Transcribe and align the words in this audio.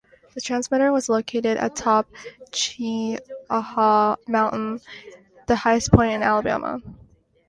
The 0.33 0.41
transmitter 0.41 0.91
was 0.91 1.09
located 1.09 1.57
atop 1.59 2.09
Cheaha 2.49 4.17
Mountain, 4.27 4.79
the 5.45 5.55
highest 5.55 5.91
point 5.91 6.13
in 6.13 6.23
Alabama. 6.23 6.79